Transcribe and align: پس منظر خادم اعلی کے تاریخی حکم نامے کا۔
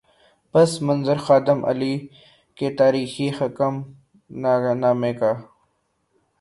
پس 0.53 0.69
منظر 0.81 1.17
خادم 1.25 1.59
اعلی 1.65 1.95
کے 2.57 2.67
تاریخی 2.75 3.29
حکم 3.29 3.73
نامے 4.81 5.13
کا۔ 5.13 5.31